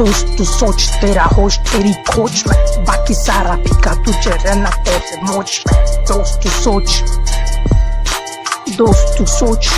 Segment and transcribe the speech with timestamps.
[0.00, 5.64] दोस्त तू सोच तेरा होश तेरी खोज में बाकी सारा फीका तुझे रहना तेरे मोच
[5.66, 6.88] में दोस्त तू सोच
[8.78, 9.68] दोस्त तू सोच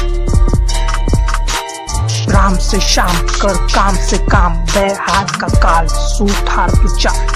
[2.34, 7.26] राम से शाम कर काम से काम बेहाल का काल सूट हार तू चाल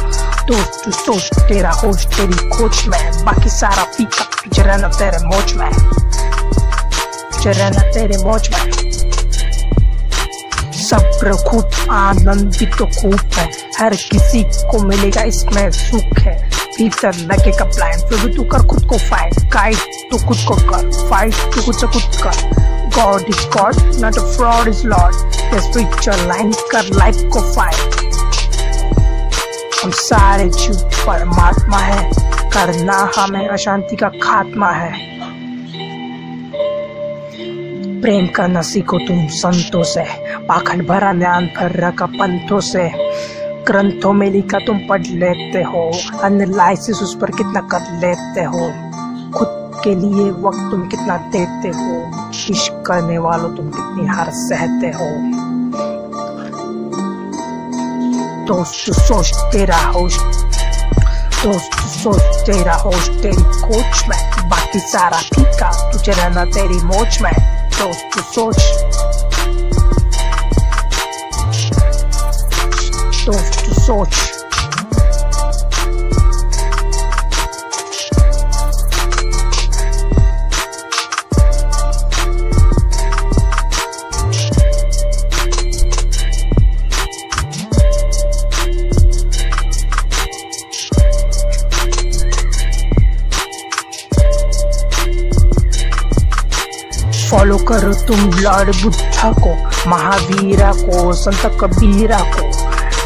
[0.46, 5.54] दोस्त तू सोच तेरा होश तेरी खोज में बाकी सारा फीका तुझे रहना तेरे मोच
[5.54, 5.70] में
[7.32, 9.25] तुझे रहना तेरे मोच में
[10.86, 16.36] सब्र खुद आनंद भी तो खूब है। हर किसी को मिलेगा इसमें सुख है।
[16.76, 19.76] भीतर लगेगा ब्लाइंड फिर भी तू कर खुद को फाइट गाइड
[20.10, 22.64] तू खुद को कर फाइट तू खुद से खुद कर।
[22.96, 25.14] God is God not a fraud is Lord
[25.62, 28.04] spiritual line कर लाइफ को फाइट
[29.82, 30.76] हम सारे जीव
[31.07, 32.10] परमात्मा है।
[32.51, 35.15] करना हमें अशांति का खात्मा है।
[38.07, 40.02] प्रेम करना सीखो तुम संतों से,
[40.46, 42.88] पाखंड भरा ज्ञान भर रखा पंथों से।
[43.65, 45.82] ग्रंथों में लिखा तुम पढ़ लेते हो
[46.26, 48.68] एनालिसिस उस पर कितना कर लेते हो।
[49.38, 51.96] खुद के लिए वक्त तुम कितना देते हो,
[52.51, 55.10] इश्क करने वालों तुम कितनी हार सहते हो।
[58.46, 60.18] दोस्त सोच तेरा होश
[61.43, 62.79] दोस्त सोच तेरा
[63.23, 68.56] तेरी कोच में बाकी सारा फीका तुझे रहना तेरी मोच में। दोस्त सोच
[73.27, 74.35] दोस्त सोच
[97.36, 99.50] फॉलो करो तुम लॉर्ड बुद्धा को,
[99.91, 102.42] महावीरा को, संत कबीरा को।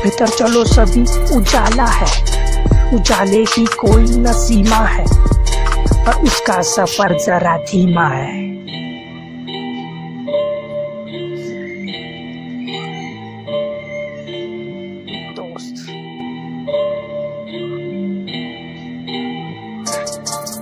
[0.02, 1.02] भीतर चलो सभी,
[1.36, 2.22] उजाला है।
[2.94, 5.04] उजाले की कोई न सीमा है,
[6.04, 8.49] पर उसका सफ़र जरा धीमा है।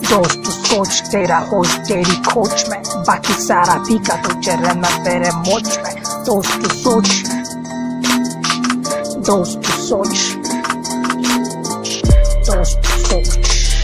[0.08, 5.90] dostu skočtera, hojteri kočme, baki sara pika tu čerena pere močme,
[6.26, 7.08] dostu soč,
[9.26, 10.16] dostu soč,
[12.46, 13.77] dostu soč.